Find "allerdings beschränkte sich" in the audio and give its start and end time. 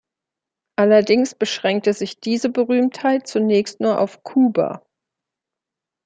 0.79-2.19